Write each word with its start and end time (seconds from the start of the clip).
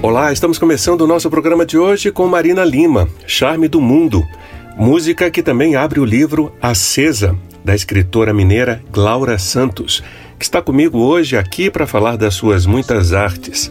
Olá, 0.00 0.32
estamos 0.32 0.58
começando 0.58 1.02
o 1.02 1.06
nosso 1.06 1.28
programa 1.28 1.66
de 1.66 1.76
hoje 1.76 2.10
com 2.10 2.26
Marina 2.26 2.64
Lima, 2.64 3.10
Charme 3.26 3.68
do 3.68 3.78
Mundo, 3.78 4.26
música 4.74 5.30
que 5.30 5.42
também 5.42 5.76
abre 5.76 6.00
o 6.00 6.04
livro 6.06 6.50
Acesa, 6.62 7.36
da 7.62 7.74
escritora 7.74 8.32
mineira 8.32 8.82
Glaura 8.90 9.36
Santos, 9.36 10.02
que 10.38 10.46
está 10.46 10.62
comigo 10.62 10.98
hoje 10.98 11.36
aqui 11.36 11.70
para 11.70 11.86
falar 11.86 12.16
das 12.16 12.32
suas 12.32 12.64
muitas 12.64 13.12
artes. 13.12 13.70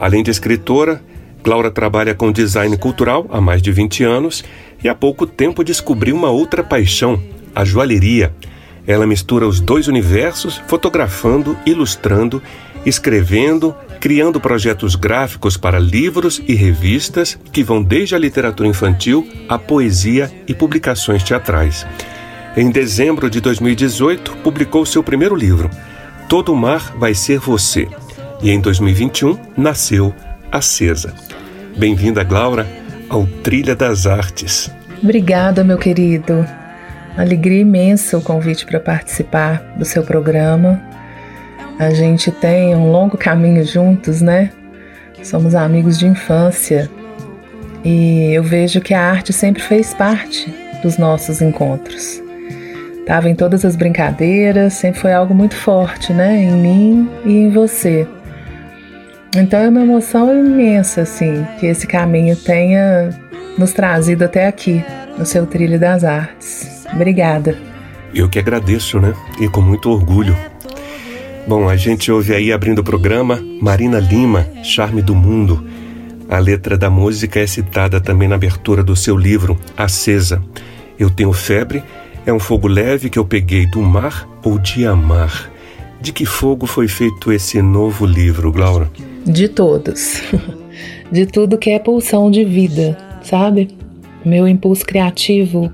Além 0.00 0.24
de 0.24 0.32
escritora, 0.32 1.00
Glaura 1.44 1.70
trabalha 1.70 2.12
com 2.12 2.32
design 2.32 2.76
cultural 2.76 3.24
há 3.30 3.40
mais 3.40 3.62
de 3.62 3.70
20 3.70 4.02
anos 4.02 4.42
e 4.82 4.88
há 4.88 4.96
pouco 4.96 5.28
tempo 5.28 5.62
descobriu 5.62 6.16
uma 6.16 6.30
outra 6.30 6.64
paixão, 6.64 7.22
a 7.54 7.64
joalheria. 7.64 8.34
Ela 8.86 9.06
mistura 9.06 9.46
os 9.46 9.60
dois 9.60 9.88
universos, 9.88 10.62
fotografando, 10.66 11.56
ilustrando, 11.66 12.42
escrevendo 12.84 13.74
criando 14.06 14.40
projetos 14.40 14.94
gráficos 14.94 15.56
para 15.56 15.78
livros 15.78 16.40
e 16.46 16.54
revistas 16.54 17.38
que 17.52 17.64
vão 17.64 17.82
desde 17.82 18.14
a 18.14 18.18
literatura 18.18 18.68
infantil 18.68 19.28
à 19.48 19.58
poesia 19.58 20.30
e 20.46 20.54
publicações 20.54 21.22
teatrais. 21.22 21.86
Em 22.56 22.70
dezembro 22.70 23.28
de 23.28 23.40
2018, 23.40 24.36
publicou 24.38 24.86
seu 24.86 25.02
primeiro 25.02 25.34
livro, 25.34 25.68
Todo 26.28 26.54
Mar 26.54 26.94
Vai 26.96 27.14
Ser 27.14 27.38
Você, 27.38 27.88
e 28.42 28.50
em 28.50 28.60
2021 28.60 29.38
nasceu 29.56 30.14
Acesa. 30.50 31.14
Bem-vinda, 31.76 32.22
Glaura, 32.22 32.66
ao 33.08 33.26
Trilha 33.26 33.74
das 33.74 34.06
Artes. 34.06 34.70
Obrigada, 35.02 35.62
meu 35.62 35.78
querido. 35.78 36.46
Alegria 37.16 37.62
imensa 37.62 38.18
o 38.18 38.22
convite 38.22 38.66
para 38.66 38.78
participar 38.78 39.62
do 39.76 39.84
seu 39.84 40.02
programa 40.02 40.80
a 41.78 41.90
gente 41.90 42.30
tem 42.30 42.74
um 42.74 42.90
longo 42.90 43.18
caminho 43.18 43.62
juntos, 43.64 44.22
né? 44.22 44.50
Somos 45.22 45.54
amigos 45.54 45.98
de 45.98 46.06
infância 46.06 46.88
e 47.84 48.32
eu 48.32 48.42
vejo 48.42 48.80
que 48.80 48.94
a 48.94 49.00
arte 49.00 49.30
sempre 49.32 49.62
fez 49.62 49.92
parte 49.92 50.52
dos 50.82 50.96
nossos 50.96 51.42
encontros. 51.42 52.22
Tava 53.04 53.28
em 53.28 53.34
todas 53.34 53.64
as 53.64 53.76
brincadeiras, 53.76 54.72
sempre 54.72 55.00
foi 55.00 55.12
algo 55.12 55.34
muito 55.34 55.54
forte, 55.54 56.14
né? 56.14 56.36
Em 56.36 56.52
mim 56.52 57.10
e 57.26 57.32
em 57.32 57.50
você. 57.50 58.06
Então 59.36 59.60
é 59.60 59.68
uma 59.68 59.82
emoção 59.82 60.32
imensa, 60.34 61.02
assim, 61.02 61.46
que 61.60 61.66
esse 61.66 61.86
caminho 61.86 62.34
tenha 62.36 63.10
nos 63.58 63.74
trazido 63.74 64.24
até 64.24 64.46
aqui, 64.46 64.82
no 65.18 65.26
seu 65.26 65.46
trilho 65.46 65.78
das 65.78 66.04
artes. 66.04 66.75
Obrigada. 66.96 67.56
Eu 68.12 68.28
que 68.28 68.40
agradeço, 68.40 68.98
né? 68.98 69.14
E 69.38 69.48
com 69.48 69.60
muito 69.60 69.88
orgulho 69.90 70.34
Bom, 71.46 71.68
a 71.68 71.76
gente 71.76 72.10
ouve 72.10 72.34
aí 72.34 72.50
abrindo 72.50 72.80
o 72.80 72.84
programa 72.84 73.40
Marina 73.62 74.00
Lima, 74.00 74.48
Charme 74.64 75.00
do 75.00 75.14
Mundo. 75.14 75.64
A 76.28 76.40
letra 76.40 76.76
da 76.76 76.90
música 76.90 77.38
é 77.38 77.46
citada 77.46 78.00
também 78.00 78.26
na 78.26 78.34
abertura 78.34 78.82
do 78.82 78.96
seu 78.96 79.16
livro, 79.16 79.56
Acesa. 79.76 80.42
Eu 80.98 81.08
tenho 81.08 81.32
febre, 81.32 81.84
é 82.26 82.32
um 82.32 82.40
fogo 82.40 82.66
leve 82.66 83.08
que 83.08 83.16
eu 83.16 83.24
peguei 83.24 83.64
do 83.64 83.80
mar 83.80 84.28
ou 84.42 84.58
de 84.58 84.84
amar. 84.84 85.48
De 86.00 86.12
que 86.12 86.26
fogo 86.26 86.66
foi 86.66 86.88
feito 86.88 87.30
esse 87.30 87.62
novo 87.62 88.04
livro, 88.04 88.50
Glaura? 88.50 88.90
De 89.24 89.46
todos. 89.46 90.22
De 91.12 91.26
tudo 91.26 91.56
que 91.56 91.70
é 91.70 91.78
pulsão 91.78 92.28
de 92.28 92.44
vida, 92.44 92.98
sabe? 93.22 93.68
Meu 94.24 94.48
impulso 94.48 94.84
criativo 94.84 95.72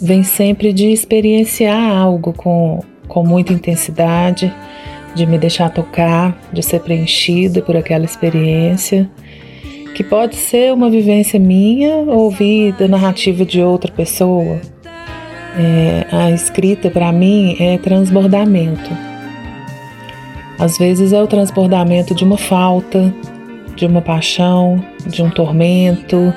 vem 0.00 0.22
sempre 0.22 0.72
de 0.72 0.90
experienciar 0.90 1.96
algo 1.96 2.32
com, 2.32 2.80
com 3.06 3.24
muita 3.24 3.52
intensidade 3.52 4.52
de 5.14 5.26
me 5.26 5.38
deixar 5.38 5.70
tocar, 5.70 6.38
de 6.52 6.62
ser 6.62 6.80
preenchida 6.80 7.60
por 7.62 7.76
aquela 7.76 8.04
experiência, 8.04 9.10
que 9.94 10.04
pode 10.04 10.36
ser 10.36 10.72
uma 10.72 10.88
vivência 10.88 11.38
minha 11.38 11.96
ou 11.96 12.32
da 12.78 12.88
narrativa 12.88 13.44
de 13.44 13.60
outra 13.60 13.90
pessoa. 13.92 14.60
É, 15.58 16.06
a 16.12 16.30
escrita 16.30 16.90
para 16.90 17.10
mim 17.10 17.56
é 17.58 17.76
transbordamento. 17.76 18.90
Às 20.58 20.78
vezes 20.78 21.12
é 21.12 21.20
o 21.20 21.26
transbordamento 21.26 22.14
de 22.14 22.22
uma 22.22 22.38
falta, 22.38 23.12
de 23.74 23.84
uma 23.84 24.00
paixão, 24.00 24.82
de 25.06 25.22
um 25.22 25.30
tormento, 25.30 26.32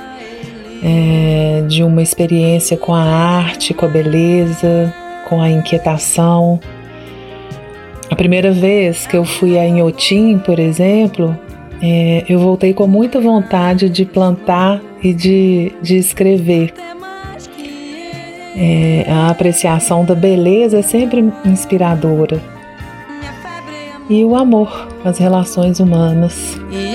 é, 0.83 1.63
de 1.67 1.83
uma 1.83 2.01
experiência 2.03 2.75
com 2.75 2.93
a 2.93 3.01
arte, 3.01 3.73
com 3.73 3.85
a 3.85 3.89
beleza, 3.89 4.93
com 5.29 5.41
a 5.41 5.49
inquietação. 5.49 6.59
A 8.11 8.15
primeira 8.15 8.51
vez 8.51 9.07
que 9.07 9.15
eu 9.15 9.23
fui 9.23 9.57
a 9.57 9.65
Inhotim, 9.65 10.37
por 10.37 10.59
exemplo, 10.59 11.37
é, 11.81 12.25
eu 12.27 12.37
voltei 12.39 12.73
com 12.73 12.85
muita 12.85 13.19
vontade 13.19 13.89
de 13.89 14.05
plantar 14.05 14.81
e 15.01 15.13
de, 15.13 15.71
de 15.81 15.97
escrever. 15.97 16.73
É, 18.55 19.05
a 19.09 19.29
apreciação 19.29 20.05
da 20.05 20.13
beleza 20.13 20.79
é 20.79 20.81
sempre 20.81 21.23
inspiradora. 21.45 22.39
E 24.09 24.23
o 24.23 24.35
amor, 24.35 24.89
as 25.03 25.17
relações 25.17 25.79
humanas. 25.79 26.57
E 26.69 26.92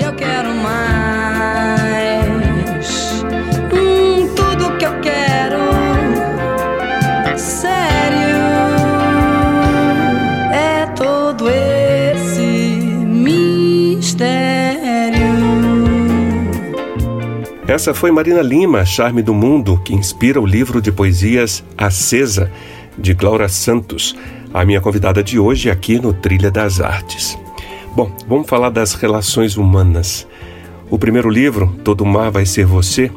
Essa 17.69 17.93
foi 17.93 18.09
Marina 18.09 18.41
Lima, 18.41 18.83
Charme 18.83 19.21
do 19.21 19.31
Mundo, 19.31 19.79
que 19.85 19.93
inspira 19.93 20.41
o 20.41 20.45
livro 20.45 20.81
de 20.81 20.91
poesias 20.91 21.63
Acesa, 21.77 22.51
de 22.97 23.13
Glaura 23.13 23.47
Santos, 23.47 24.15
a 24.51 24.65
minha 24.65 24.81
convidada 24.81 25.23
de 25.23 25.37
hoje 25.37 25.69
aqui 25.69 25.99
no 25.99 26.11
Trilha 26.11 26.49
das 26.49 26.81
Artes. 26.81 27.37
Bom, 27.95 28.11
vamos 28.27 28.49
falar 28.49 28.71
das 28.71 28.95
relações 28.95 29.55
humanas. 29.55 30.27
O 30.89 30.97
primeiro 30.97 31.29
livro, 31.29 31.71
Todo 31.83 32.03
Mar 32.07 32.31
Vai 32.31 32.43
Ser 32.43 32.65
Você, 32.65 33.11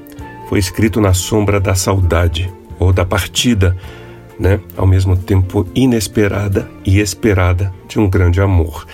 foi 0.50 0.58
escrito 0.58 1.00
na 1.00 1.14
sombra 1.14 1.58
da 1.58 1.74
saudade, 1.74 2.52
ou 2.78 2.92
da 2.92 3.06
partida, 3.06 3.74
né? 4.38 4.60
Ao 4.76 4.86
mesmo 4.86 5.16
tempo 5.16 5.66
inesperada 5.74 6.70
e 6.84 7.00
esperada 7.00 7.72
de 7.88 7.98
um 7.98 8.06
grande 8.06 8.38
amor. 8.38 8.86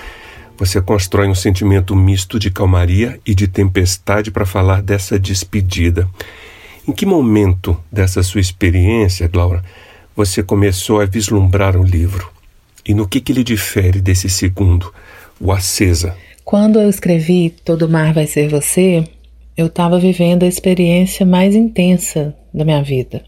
Você 0.59 0.83
constrói 0.83 1.29
um 1.29 1.37
sentimento 1.37 1.95
misto 1.95 2.37
de 2.37 2.51
calmaria 2.51 3.21
e 3.25 3.33
de 3.33 3.47
tempestade 3.47 4.33
para 4.33 4.45
falar 4.45 4.83
dessa 4.83 5.17
despedida. 5.17 6.09
Em 6.87 6.91
que 6.91 7.07
momento 7.07 7.79
dessa 7.93 8.25
sua 8.25 8.41
experiência, 8.41 9.31
Laura, 9.33 9.63
você 10.17 10.43
começou 10.43 11.01
a 11.01 11.07
vislumbrar 11.07 11.77
o 11.77 11.85
livro? 11.85 12.29
E 12.85 12.93
no 12.93 13.07
que, 13.07 13.21
que 13.21 13.31
ele 13.31 13.45
difere 13.45 14.01
desse 14.01 14.29
segundo, 14.29 14.93
o 15.41 15.53
Acesa? 15.53 16.17
Quando 16.45 16.81
eu 16.81 16.91
escrevi 16.91 17.55
Todo 17.65 17.89
Mar 17.89 18.13
Vai 18.13 18.27
Ser 18.27 18.49
Você, 18.49 19.05
eu 19.57 19.67
estava 19.67 20.01
vivendo 20.01 20.43
a 20.43 20.49
experiência 20.49 21.25
mais 21.25 21.55
intensa 21.55 22.35
da 22.53 22.65
minha 22.65 22.83
vida, 22.83 23.23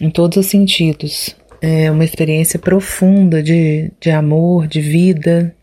em 0.00 0.10
todos 0.10 0.36
os 0.36 0.46
sentidos. 0.46 1.34
É 1.60 1.90
uma 1.90 2.04
experiência 2.04 2.58
profunda 2.58 3.42
de, 3.42 3.90
de 4.00 4.10
amor, 4.10 4.68
de 4.68 4.80
vida, 4.80 5.54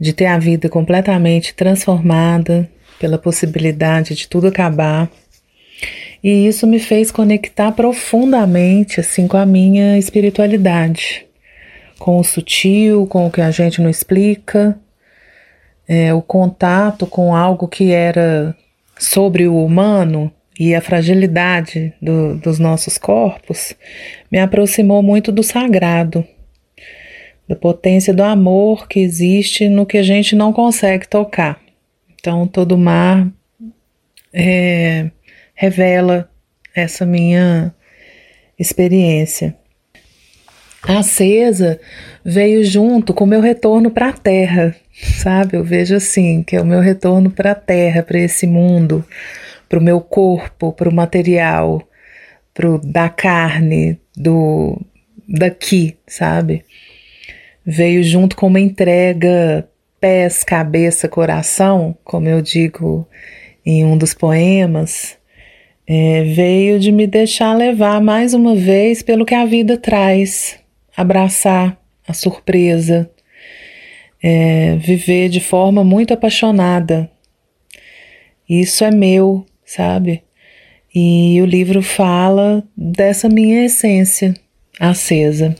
de 0.00 0.12
ter 0.14 0.26
a 0.26 0.38
vida 0.38 0.68
completamente 0.68 1.54
transformada 1.54 2.68
pela 2.98 3.18
possibilidade 3.18 4.14
de 4.14 4.26
tudo 4.26 4.48
acabar. 4.48 5.10
E 6.22 6.46
isso 6.46 6.66
me 6.66 6.78
fez 6.78 7.10
conectar 7.10 7.72
profundamente 7.72 9.00
assim 9.00 9.26
com 9.26 9.36
a 9.36 9.46
minha 9.46 9.98
espiritualidade, 9.98 11.26
com 11.98 12.18
o 12.18 12.24
sutil, 12.24 13.06
com 13.06 13.26
o 13.26 13.30
que 13.30 13.40
a 13.40 13.50
gente 13.50 13.80
não 13.80 13.90
explica, 13.90 14.78
é, 15.88 16.14
o 16.14 16.22
contato 16.22 17.06
com 17.06 17.34
algo 17.34 17.66
que 17.68 17.92
era 17.92 18.54
sobre 18.98 19.48
o 19.48 19.64
humano 19.64 20.30
e 20.58 20.74
a 20.74 20.80
fragilidade 20.80 21.92
do, 22.00 22.36
dos 22.36 22.58
nossos 22.58 22.98
corpos 22.98 23.74
me 24.30 24.38
aproximou 24.38 25.02
muito 25.02 25.32
do 25.32 25.42
sagrado, 25.42 26.24
da 27.50 27.56
potência 27.56 28.14
do 28.14 28.22
amor 28.22 28.86
que 28.86 29.00
existe 29.00 29.68
no 29.68 29.84
que 29.84 29.98
a 29.98 30.04
gente 30.04 30.36
não 30.36 30.52
consegue 30.52 31.08
tocar. 31.08 31.60
Então, 32.14 32.46
todo 32.46 32.78
mar 32.78 33.28
é, 34.32 35.10
revela 35.52 36.30
essa 36.72 37.04
minha 37.04 37.74
experiência. 38.56 39.56
A 40.84 41.00
acesa 41.00 41.80
veio 42.24 42.62
junto 42.62 43.12
com 43.12 43.24
o 43.24 43.26
meu 43.26 43.40
retorno 43.40 43.90
para 43.90 44.10
a 44.10 44.12
Terra, 44.12 44.76
sabe? 45.20 45.56
Eu 45.56 45.64
vejo 45.64 45.96
assim, 45.96 46.44
que 46.44 46.54
é 46.54 46.62
o 46.62 46.64
meu 46.64 46.78
retorno 46.78 47.32
para 47.32 47.50
a 47.50 47.56
Terra, 47.56 48.04
para 48.04 48.20
esse 48.20 48.46
mundo, 48.46 49.04
para 49.68 49.80
o 49.80 49.82
meu 49.82 50.00
corpo, 50.00 50.72
para 50.72 50.88
o 50.88 50.94
material, 50.94 51.82
pro 52.54 52.78
da 52.78 53.08
carne, 53.08 53.98
do 54.16 54.80
daqui, 55.28 55.96
sabe? 56.06 56.64
Veio 57.64 58.02
junto 58.02 58.36
com 58.36 58.46
uma 58.46 58.60
entrega 58.60 59.68
pés, 60.00 60.42
cabeça, 60.42 61.08
coração, 61.08 61.96
como 62.02 62.28
eu 62.28 62.40
digo 62.40 63.06
em 63.64 63.84
um 63.84 63.96
dos 63.96 64.14
poemas, 64.14 65.18
é, 65.86 66.22
veio 66.22 66.78
de 66.80 66.90
me 66.90 67.06
deixar 67.06 67.54
levar 67.54 68.00
mais 68.00 68.32
uma 68.32 68.54
vez 68.54 69.02
pelo 69.02 69.26
que 69.26 69.34
a 69.34 69.44
vida 69.44 69.76
traz, 69.76 70.58
abraçar 70.96 71.78
a 72.06 72.12
surpresa, 72.12 73.10
é, 74.22 74.76
viver 74.76 75.28
de 75.28 75.40
forma 75.40 75.84
muito 75.84 76.14
apaixonada. 76.14 77.10
Isso 78.48 78.84
é 78.84 78.90
meu, 78.90 79.44
sabe? 79.64 80.22
E 80.94 81.40
o 81.40 81.46
livro 81.46 81.82
fala 81.82 82.64
dessa 82.76 83.28
minha 83.28 83.64
essência 83.64 84.34
acesa. 84.78 85.54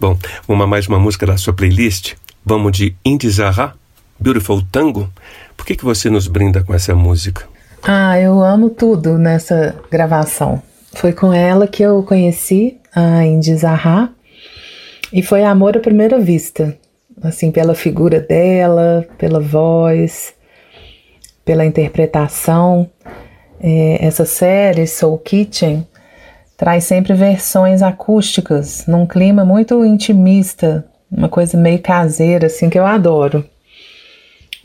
Bom, 0.00 0.16
uma 0.46 0.64
mais 0.64 0.86
uma 0.86 1.00
música 1.00 1.26
da 1.26 1.36
sua 1.36 1.52
playlist. 1.52 2.14
Vamos 2.46 2.70
de 2.70 2.94
Indy 3.04 3.28
Zaha, 3.28 3.74
Beautiful 4.16 4.62
Tango. 4.70 5.12
Por 5.56 5.66
que, 5.66 5.74
que 5.74 5.84
você 5.84 6.08
nos 6.08 6.28
brinda 6.28 6.62
com 6.62 6.72
essa 6.72 6.94
música? 6.94 7.44
Ah, 7.82 8.16
eu 8.16 8.40
amo 8.40 8.70
tudo 8.70 9.18
nessa 9.18 9.74
gravação. 9.90 10.62
Foi 10.94 11.12
com 11.12 11.32
ela 11.32 11.66
que 11.66 11.82
eu 11.82 12.00
conheci 12.04 12.78
a 12.94 13.24
Indy 13.24 13.56
Zaha 13.56 14.12
e 15.12 15.20
foi 15.20 15.42
amor 15.42 15.76
à 15.76 15.80
primeira 15.80 16.16
vista. 16.20 16.78
Assim, 17.20 17.50
pela 17.50 17.74
figura 17.74 18.20
dela, 18.20 19.04
pela 19.18 19.40
voz, 19.40 20.32
pela 21.44 21.66
interpretação. 21.66 22.88
É, 23.60 24.06
essa 24.06 24.24
série, 24.24 24.86
Soul 24.86 25.18
Kitchen, 25.18 25.84
traz 26.58 26.82
sempre 26.84 27.14
versões 27.14 27.82
acústicas, 27.82 28.84
num 28.88 29.06
clima 29.06 29.44
muito 29.44 29.84
intimista, 29.84 30.84
uma 31.10 31.28
coisa 31.28 31.56
meio 31.56 31.80
caseira, 31.80 32.48
assim, 32.48 32.68
que 32.68 32.76
eu 32.76 32.84
adoro. 32.84 33.44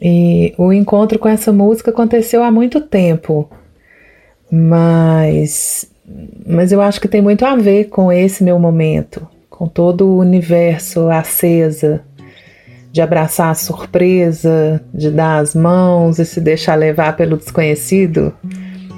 E 0.01 0.55
o 0.57 0.73
encontro 0.73 1.19
com 1.19 1.29
essa 1.29 1.53
música 1.53 1.91
aconteceu 1.91 2.43
há 2.43 2.49
muito 2.49 2.81
tempo, 2.81 3.47
mas, 4.51 5.87
mas 6.43 6.71
eu 6.71 6.81
acho 6.81 6.99
que 6.99 7.07
tem 7.07 7.21
muito 7.21 7.45
a 7.45 7.55
ver 7.55 7.85
com 7.85 8.11
esse 8.11 8.43
meu 8.43 8.57
momento, 8.57 9.27
com 9.47 9.67
todo 9.67 10.07
o 10.07 10.17
universo 10.17 11.11
acesa, 11.11 12.01
de 12.91 13.03
abraçar 13.03 13.51
a 13.51 13.55
surpresa, 13.55 14.83
de 14.91 15.11
dar 15.11 15.37
as 15.37 15.53
mãos 15.53 16.17
e 16.17 16.25
se 16.25 16.41
deixar 16.41 16.73
levar 16.73 17.15
pelo 17.15 17.37
desconhecido 17.37 18.33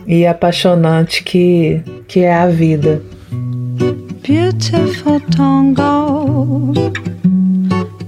e 0.08 0.26
apaixonante 0.26 1.24
que, 1.24 1.82
que 2.08 2.22
é 2.22 2.34
a 2.34 2.48
vida. 2.48 3.02
Beautiful 4.22 5.20
tango, 5.36 6.74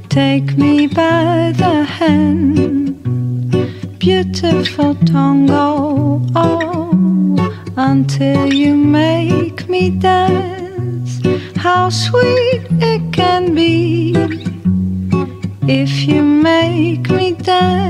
take 0.09 0.57
me 0.57 0.87
by 0.87 1.53
the 1.57 1.83
hand. 1.83 2.87
beautiful 4.07 4.95
tango, 5.03 6.21
oh, 6.33 7.61
until 7.75 8.53
you 8.53 8.73
make 8.73 9.67
me 9.67 9.89
dance. 9.89 11.19
How 11.57 11.89
sweet 11.89 12.61
it 12.79 13.11
can 13.11 13.53
be 13.53 14.13
if 15.67 16.07
you 16.07 16.23
make 16.23 17.09
me 17.09 17.33
dance. 17.33 17.86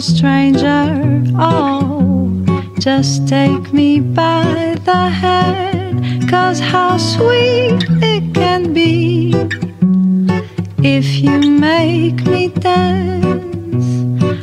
Stranger. 0.00 1.22
Oh, 1.38 2.30
just 2.78 3.26
take 3.28 3.72
me 3.72 4.00
by 4.00 4.76
the 4.84 5.08
hand, 5.08 6.28
cause 6.28 6.60
how 6.60 6.98
sweet 6.98 7.84
it 8.02 8.34
can 8.34 8.72
be 8.72 9.32
if 10.82 11.06
you 11.16 11.40
make 11.40 12.26
me 12.26 12.48
dance. 12.48 13.86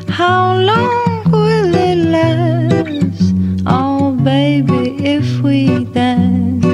How 0.10 0.58
long 0.60 1.32
will 1.32 1.74
it 1.74 2.00
last? 2.18 3.34
Oh, 3.66 4.12
baby, 4.12 4.96
if 5.06 5.42
we 5.42 5.86
dance. 5.86 6.66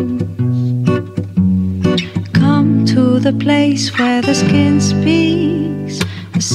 Come 2.33 2.85
to 2.85 3.19
the 3.19 3.33
place 3.33 3.97
where 3.97 4.21
the 4.21 4.35
skins 4.35 4.89
speaks 4.89 5.78
the 5.78 5.78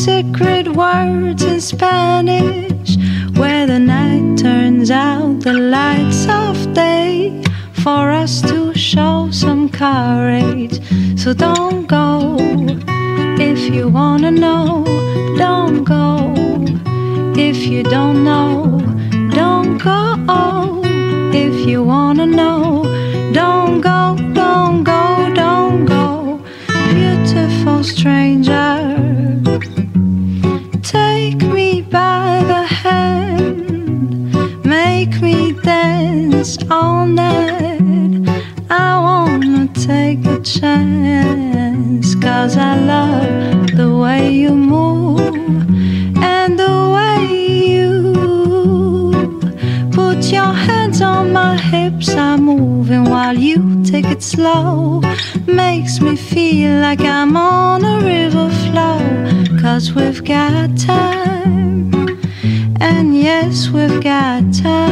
secret 0.05 0.69
words 0.69 1.43
in 1.43 1.59
Spanish, 1.59 2.99
where 3.39 3.67
the 3.67 3.79
night 3.79 4.37
turns 4.37 4.91
out 4.91 5.41
the 5.41 5.55
lights 5.55 6.27
of 6.29 6.75
day 6.75 7.43
for 7.83 8.11
us 8.11 8.43
to 8.43 8.75
show 8.75 9.31
some 9.31 9.67
courage. 9.71 10.77
So 11.19 11.33
don't 11.33 11.87
go. 11.87 12.37
If 13.51 13.61
you 13.75 13.89
wanna 13.89 14.31
know, 14.31 14.85
don't 15.39 15.85
go. 15.85 16.35
If 17.35 17.67
you 17.67 17.83
don't 17.83 18.25
know, 18.25 18.79
don't 19.31 19.79
go. 19.79 20.83
If 21.33 21.67
you 21.67 21.83
wanna 21.83 22.27
know, 22.27 22.84
slow. 54.35 55.01
Makes 55.47 56.01
me 56.01 56.17
feel 56.17 56.81
like 56.81 57.01
I'm 57.01 57.37
on 57.37 57.85
a 57.85 57.99
river 58.01 58.51
flow. 58.65 58.99
Cause 59.61 59.93
we've 59.95 60.23
got 60.25 60.77
time 60.77 61.65
And 62.81 63.17
yes, 63.17 63.69
we've 63.69 64.03
got 64.03 64.43
time. 64.53 64.85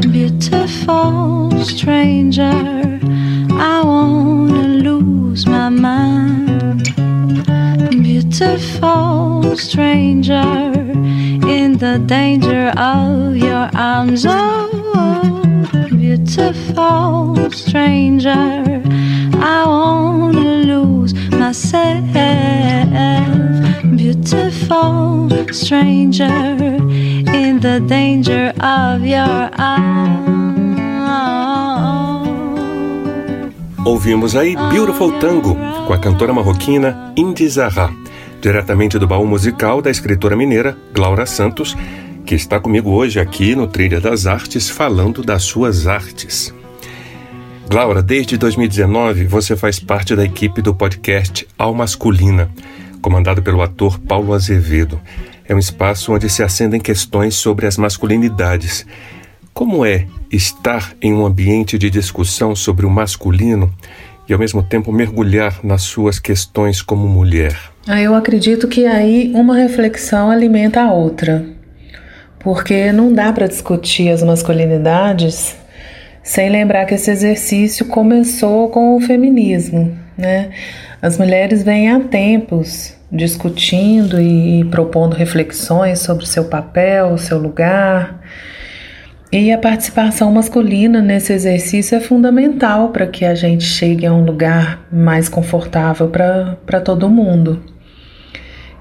Beautiful 0.00 1.50
stranger, 1.64 2.56
I 3.72 3.82
wanna 3.84 4.68
lose 4.88 5.46
my 5.46 5.68
mind. 5.68 6.84
Beautiful 7.90 9.56
stranger, 9.56 10.72
in 11.56 11.78
the 11.78 11.98
danger 12.06 12.72
of 12.76 13.36
your 13.36 13.68
arms. 13.74 14.24
Oh, 14.26 14.70
oh. 14.94 15.49
Beautiful 16.10 17.36
stranger, 17.52 18.64
I 19.38 19.64
wanna 19.64 20.64
lose 20.66 21.14
myself. 21.30 22.02
Beautiful 23.94 25.28
stranger, 25.52 26.56
in 27.32 27.60
the 27.60 27.80
danger 27.86 28.52
of 28.58 29.06
your 29.06 29.50
arms. 29.56 30.80
Ouvimos 33.84 34.34
aí 34.34 34.56
Beautiful 34.70 35.12
Tango 35.20 35.56
com 35.86 35.92
a 35.92 35.98
cantora 35.98 36.32
marroquina 36.32 37.12
Indy 37.16 37.48
Zahra, 37.48 37.90
diretamente 38.42 38.98
do 38.98 39.06
baú 39.06 39.24
musical 39.26 39.80
da 39.80 39.90
escritora 39.90 40.36
mineira 40.36 40.76
Glaura 40.92 41.24
Santos, 41.24 41.76
que 42.24 42.34
está 42.34 42.60
comigo 42.60 42.90
hoje 42.90 43.18
aqui 43.18 43.54
no 43.54 43.66
Trilha 43.66 44.00
das 44.00 44.26
Artes 44.26 44.68
falando 44.68 45.22
das 45.22 45.42
suas 45.42 45.86
artes. 45.86 46.54
Glaura, 47.68 48.02
desde 48.02 48.36
2019 48.36 49.26
você 49.26 49.54
faz 49.56 49.78
parte 49.78 50.16
da 50.16 50.24
equipe 50.24 50.60
do 50.60 50.74
podcast 50.74 51.46
Al 51.58 51.74
Masculina, 51.74 52.50
comandado 53.00 53.42
pelo 53.42 53.62
ator 53.62 53.98
Paulo 53.98 54.32
Azevedo. 54.32 55.00
É 55.44 55.54
um 55.54 55.58
espaço 55.58 56.12
onde 56.12 56.28
se 56.28 56.42
acendem 56.42 56.80
questões 56.80 57.34
sobre 57.34 57.66
as 57.66 57.76
masculinidades. 57.76 58.84
Como 59.52 59.84
é 59.84 60.06
estar 60.30 60.94
em 61.00 61.12
um 61.12 61.24
ambiente 61.26 61.78
de 61.78 61.90
discussão 61.90 62.54
sobre 62.56 62.86
o 62.86 62.90
masculino 62.90 63.72
e 64.28 64.32
ao 64.32 64.38
mesmo 64.38 64.62
tempo 64.62 64.92
mergulhar 64.92 65.60
nas 65.62 65.82
suas 65.82 66.18
questões 66.18 66.82
como 66.82 67.08
mulher? 67.08 67.56
Ah, 67.86 68.00
eu 68.00 68.14
acredito 68.14 68.68
que 68.68 68.86
aí 68.86 69.32
uma 69.34 69.56
reflexão 69.56 70.30
alimenta 70.30 70.82
a 70.82 70.92
outra, 70.92 71.44
porque 72.40 72.90
não 72.90 73.12
dá 73.12 73.32
para 73.32 73.46
discutir 73.46 74.10
as 74.10 74.22
masculinidades 74.22 75.56
sem 76.22 76.50
lembrar 76.50 76.84
que 76.84 76.94
esse 76.94 77.10
exercício 77.10 77.86
começou 77.86 78.68
com 78.68 78.96
o 78.96 79.00
feminismo, 79.00 79.96
né? 80.16 80.50
As 81.00 81.16
mulheres 81.16 81.62
vêm 81.62 81.90
há 81.90 82.00
tempos 82.00 82.94
discutindo 83.10 84.20
e 84.20 84.64
propondo 84.70 85.14
reflexões 85.14 85.98
sobre 86.00 86.26
seu 86.26 86.44
papel, 86.44 87.16
seu 87.18 87.38
lugar. 87.38 88.20
E 89.32 89.52
a 89.52 89.58
participação 89.58 90.30
masculina 90.32 91.00
nesse 91.00 91.32
exercício 91.32 91.96
é 91.96 92.00
fundamental 92.00 92.90
para 92.90 93.06
que 93.06 93.24
a 93.24 93.34
gente 93.34 93.64
chegue 93.64 94.04
a 94.04 94.12
um 94.12 94.24
lugar 94.24 94.86
mais 94.92 95.28
confortável 95.28 96.08
para 96.08 96.80
todo 96.80 97.08
mundo. 97.08 97.62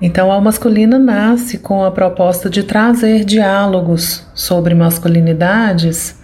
Então, 0.01 0.31
a 0.31 0.39
masculina 0.39 0.97
nasce 0.97 1.57
com 1.57 1.83
a 1.83 1.91
proposta 1.91 2.49
de 2.49 2.63
trazer 2.63 3.25
diálogos 3.25 4.25
sobre 4.33 4.73
masculinidades 4.73 6.17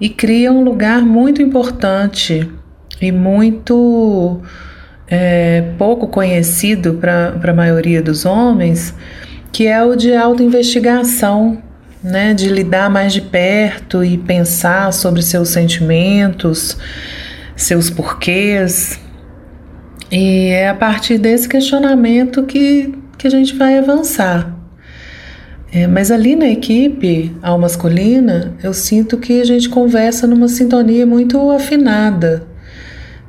e 0.00 0.08
cria 0.08 0.52
um 0.52 0.62
lugar 0.62 1.02
muito 1.02 1.40
importante 1.40 2.50
e 3.00 3.12
muito 3.12 4.40
é, 5.06 5.72
pouco 5.78 6.08
conhecido 6.08 6.94
para 6.94 7.38
a 7.42 7.54
maioria 7.54 8.02
dos 8.02 8.24
homens, 8.24 8.92
que 9.52 9.66
é 9.66 9.82
o 9.84 9.94
de 9.94 10.14
autoinvestigação, 10.14 11.62
né, 12.02 12.34
de 12.34 12.48
lidar 12.48 12.90
mais 12.90 13.12
de 13.12 13.20
perto 13.20 14.04
e 14.04 14.18
pensar 14.18 14.92
sobre 14.92 15.22
seus 15.22 15.50
sentimentos, 15.50 16.76
seus 17.54 17.88
porquês. 17.88 19.00
E 20.10 20.48
é 20.48 20.68
a 20.68 20.74
partir 20.74 21.18
desse 21.18 21.48
questionamento 21.48 22.44
que, 22.44 22.94
que 23.18 23.26
a 23.26 23.30
gente 23.30 23.54
vai 23.54 23.78
avançar. 23.78 24.54
É, 25.72 25.86
mas 25.86 26.10
ali 26.10 26.36
na 26.36 26.48
equipe, 26.48 27.36
ao 27.42 27.58
masculina, 27.58 28.54
eu 28.62 28.72
sinto 28.72 29.18
que 29.18 29.40
a 29.40 29.44
gente 29.44 29.68
conversa 29.68 30.26
numa 30.26 30.48
sintonia 30.48 31.04
muito 31.04 31.50
afinada 31.50 32.46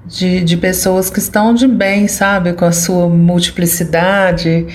de, 0.05 0.43
de 0.43 0.55
pessoas 0.55 1.09
que 1.09 1.19
estão 1.19 1.53
de 1.53 1.67
bem, 1.67 2.07
sabe, 2.07 2.53
com 2.53 2.65
a 2.65 2.71
sua 2.71 3.09
multiplicidade 3.09 4.67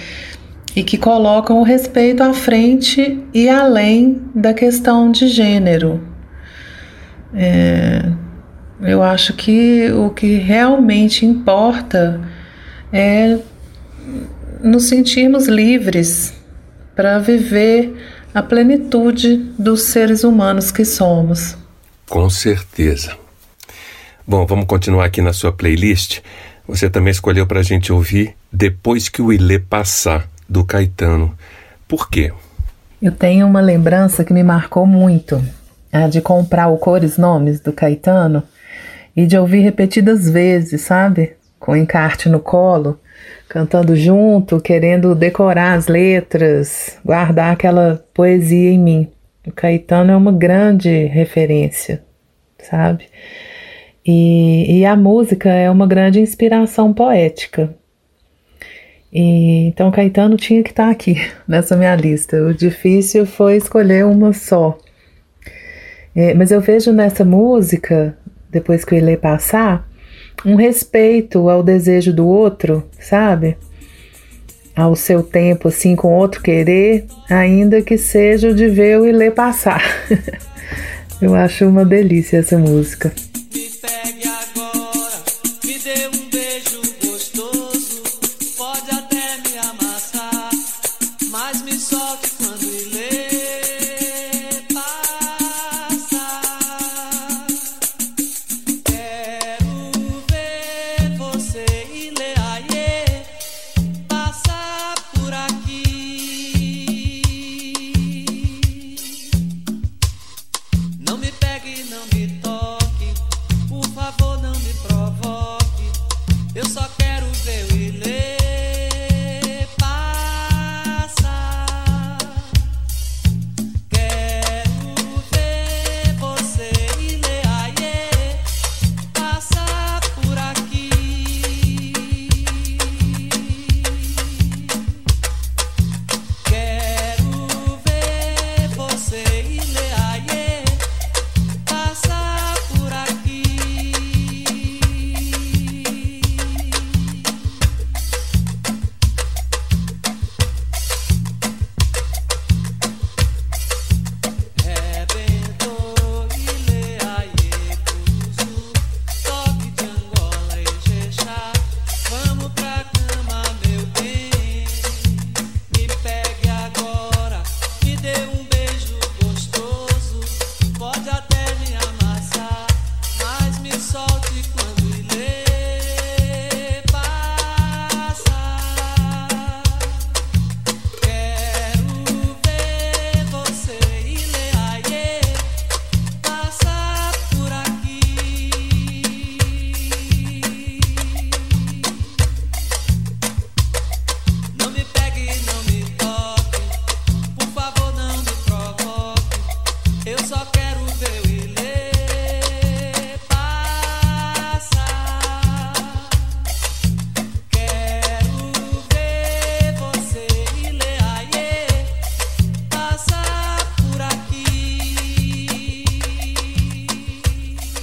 e 0.75 0.82
que 0.82 0.99
colocam 0.99 1.61
o 1.61 1.62
respeito 1.62 2.23
à 2.23 2.35
frente 2.35 3.21
e 3.32 3.49
além 3.49 4.21
da 4.35 4.52
questão 4.52 5.11
de 5.11 5.28
gênero. 5.28 6.02
É, 7.35 8.02
eu 8.82 9.02
acho 9.02 9.34
que 9.34 9.90
o 9.92 10.10
que 10.10 10.34
realmente 10.34 11.24
importa 11.24 12.20
é 12.92 13.38
nos 14.62 14.88
sentirmos 14.88 15.46
livres 15.46 16.34
para 16.94 17.18
viver 17.18 17.94
a 18.34 18.42
plenitude 18.42 19.36
dos 19.58 19.84
seres 19.84 20.24
humanos 20.24 20.70
que 20.70 20.84
somos. 20.84 21.56
Com 22.08 22.28
certeza. 22.28 23.16
Bom, 24.26 24.46
vamos 24.46 24.66
continuar 24.66 25.04
aqui 25.04 25.22
na 25.22 25.32
sua 25.32 25.52
playlist. 25.52 26.20
Você 26.66 26.90
também 26.90 27.10
escolheu 27.10 27.46
para 27.46 27.60
a 27.60 27.64
gente 27.64 27.92
ouvir 27.92 28.34
Depois 28.52 29.08
que 29.08 29.22
o 29.22 29.32
Ilê 29.32 29.58
Passar, 29.58 30.28
do 30.48 30.64
Caetano. 30.64 31.36
Por 31.88 32.10
quê? 32.10 32.32
Eu 33.00 33.12
tenho 33.12 33.46
uma 33.46 33.60
lembrança 33.60 34.24
que 34.24 34.32
me 34.32 34.42
marcou 34.42 34.86
muito, 34.86 35.42
a 35.90 36.06
de 36.06 36.20
comprar 36.20 36.68
o 36.68 36.76
Cores 36.76 37.16
Nomes 37.16 37.60
do 37.60 37.72
Caetano 37.72 38.42
e 39.16 39.26
de 39.26 39.37
ouvir 39.37 39.61
repetidas 39.61 40.28
vezes, 40.28 40.81
sabe? 40.83 41.35
Com 41.59 41.76
encarte 41.76 42.28
no 42.28 42.40
colo, 42.40 42.99
cantando 43.49 43.95
junto, 43.95 44.61
querendo 44.61 45.14
decorar 45.14 45.75
as 45.75 45.87
letras, 45.87 46.99
guardar 47.04 47.52
aquela 47.52 48.04
poesia 48.14 48.71
em 48.71 48.78
mim. 48.78 49.09
O 49.47 49.52
Caetano 49.52 50.12
é 50.12 50.16
uma 50.16 50.33
grande 50.33 51.04
referência, 51.07 52.02
sabe? 52.59 53.07
E, 54.04 54.78
e 54.78 54.87
a 54.87 54.97
música 54.97 55.49
é 55.50 55.71
uma 55.71 55.87
grande 55.87 56.21
inspiração 56.21 56.92
poética. 56.92 57.75
E, 59.12 59.66
então 59.66 59.90
Caetano 59.90 60.37
tinha 60.37 60.62
que 60.62 60.71
estar 60.71 60.87
tá 60.87 60.90
aqui 60.90 61.16
nessa 61.47 61.76
minha 61.76 61.95
lista. 61.95 62.42
O 62.42 62.54
difícil 62.54 63.26
foi 63.26 63.57
escolher 63.57 64.07
uma 64.07 64.33
só. 64.33 64.78
É, 66.14 66.35
mas 66.35 66.50
eu 66.50 66.61
vejo 66.61 66.92
nessa 66.92 67.25
música, 67.25 68.16
depois 68.52 68.85
que 68.85 68.94
o 68.94 68.99
Ilê 68.99 69.16
passar, 69.16 69.88
um 70.44 70.54
respeito 70.54 71.49
ao 71.49 71.62
desejo 71.62 72.12
do 72.12 72.26
outro, 72.26 72.85
sabe? 73.00 73.56
Ao 74.76 74.94
seu 74.94 75.23
tempo, 75.23 75.68
assim, 75.68 75.97
com 75.97 76.14
outro 76.14 76.42
querer, 76.42 77.06
ainda 77.28 77.80
que 77.82 77.97
seja 77.97 78.50
o 78.50 78.54
de 78.54 78.68
ver 78.68 79.00
o 79.00 79.06
Ilê 79.06 79.30
passar. 79.30 79.82
eu 81.21 81.35
acho 81.35 81.66
uma 81.66 81.85
delícia 81.85 82.38
essa 82.38 82.59
música. 82.59 83.12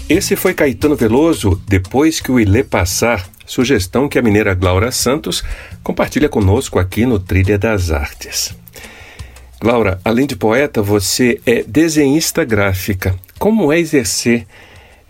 Esse 0.09 0.35
foi 0.35 0.55
Caetano 0.55 0.95
Veloso, 0.95 1.61
depois 1.67 2.19
que 2.19 2.31
o 2.31 2.39
Ilê 2.39 2.63
passar, 2.63 3.29
sugestão 3.45 4.09
que 4.09 4.17
a 4.17 4.21
mineira 4.23 4.55
Glaura 4.55 4.91
Santos 4.91 5.43
compartilha 5.83 6.27
conosco 6.27 6.79
aqui 6.79 7.05
no 7.05 7.19
Trilha 7.19 7.59
das 7.59 7.91
Artes. 7.91 8.57
Glaura, 9.61 9.99
além 10.03 10.25
de 10.25 10.35
poeta, 10.35 10.81
você 10.81 11.39
é 11.45 11.61
desenhista 11.61 12.43
gráfica. 12.43 13.13
Como 13.37 13.71
é 13.71 13.77
exercer 13.77 14.47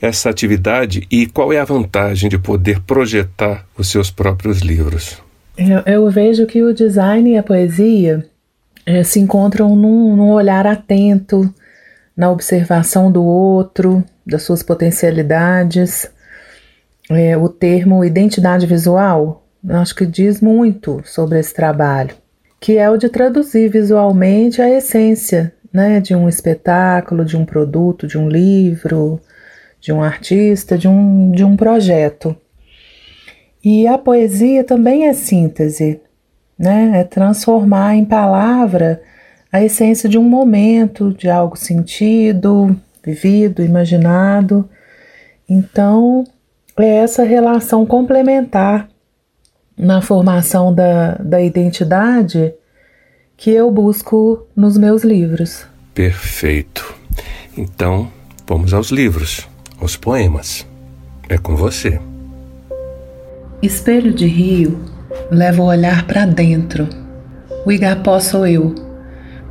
essa 0.01 0.29
atividade 0.29 1.07
e 1.09 1.27
qual 1.27 1.53
é 1.53 1.59
a 1.59 1.65
vantagem 1.65 2.29
de 2.29 2.37
poder 2.37 2.81
projetar 2.81 3.65
os 3.77 3.89
seus 3.89 4.11
próprios 4.11 4.59
livros? 4.59 5.17
Eu, 5.57 5.79
eu 5.85 6.09
vejo 6.09 6.45
que 6.45 6.61
o 6.61 6.73
design 6.73 7.31
e 7.31 7.37
a 7.37 7.43
poesia 7.43 8.25
é, 8.85 9.01
se 9.01 9.21
encontram 9.21 9.77
num, 9.77 10.15
num 10.17 10.31
olhar 10.31 10.67
atento, 10.67 11.53
na 12.17 12.29
observação 12.29 13.09
do 13.09 13.23
outro, 13.23 14.03
das 14.29 14.43
suas 14.43 14.63
potencialidades. 14.63 16.09
É, 17.09 17.35
o 17.35 17.49
termo 17.49 18.05
identidade 18.05 18.65
visual, 18.67 19.47
acho 19.67 19.95
que 19.95 20.05
diz 20.05 20.39
muito 20.41 21.01
sobre 21.05 21.39
esse 21.39 21.53
trabalho, 21.53 22.15
que 22.59 22.77
é 22.77 22.89
o 22.89 22.97
de 22.97 23.09
traduzir 23.09 23.69
visualmente 23.69 24.61
a 24.61 24.69
essência 24.69 25.53
né, 25.73 25.99
de 25.99 26.15
um 26.15 26.27
espetáculo, 26.27 27.25
de 27.25 27.35
um 27.37 27.45
produto, 27.45 28.07
de 28.07 28.17
um 28.17 28.27
livro, 28.27 29.19
de 29.79 29.91
um 29.91 30.03
artista, 30.03 30.77
de 30.77 30.87
um, 30.87 31.31
de 31.31 31.43
um 31.43 31.55
projeto. 31.55 32.35
E 33.63 33.87
a 33.87 33.97
poesia 33.97 34.63
também 34.63 35.07
é 35.07 35.13
síntese, 35.13 36.01
né? 36.57 36.91
É 36.99 37.03
transformar 37.03 37.95
em 37.95 38.05
palavra 38.05 39.01
a 39.51 39.63
essência 39.63 40.07
de 40.07 40.17
um 40.17 40.23
momento, 40.23 41.13
de 41.13 41.29
algo 41.29 41.57
sentido, 41.57 42.75
vivido, 43.03 43.63
imaginado. 43.63 44.69
Então, 45.47 46.23
é 46.77 46.97
essa 46.97 47.23
relação 47.23 47.85
complementar 47.85 48.87
na 49.77 50.01
formação 50.01 50.73
da, 50.73 51.15
da 51.15 51.41
identidade 51.41 52.53
que 53.37 53.51
eu 53.51 53.71
busco 53.71 54.45
nos 54.55 54.77
meus 54.77 55.03
livros. 55.03 55.65
Perfeito. 55.93 56.95
Então, 57.57 58.11
vamos 58.45 58.73
aos 58.73 58.89
livros, 58.89 59.47
aos 59.79 59.95
poemas. 59.95 60.67
É 61.29 61.37
com 61.37 61.55
você. 61.55 61.99
Espelho 63.61 64.13
de 64.13 64.25
rio 64.25 64.79
leva 65.31 65.61
o 65.61 65.65
olhar 65.65 66.05
para 66.05 66.25
dentro. 66.25 66.87
O 67.65 67.71
igapó 67.71 68.19
sou 68.19 68.47
eu, 68.47 68.73